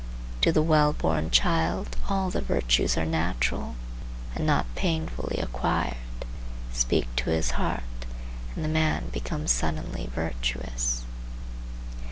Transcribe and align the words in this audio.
To 0.41 0.51
the 0.51 0.63
well 0.63 0.93
born 0.93 1.29
child 1.29 1.95
all 2.09 2.31
the 2.31 2.41
virtues 2.41 2.97
are 2.97 3.05
natural, 3.05 3.75
and 4.33 4.47
not 4.47 4.65
painfully 4.73 5.37
acquired. 5.39 6.25
Speak 6.73 7.07
to 7.17 7.29
his 7.29 7.51
heart, 7.51 7.83
and 8.55 8.65
the 8.65 8.67
man 8.67 9.09
becomes 9.11 9.51
suddenly 9.51 10.07
virtuous. 10.11 11.03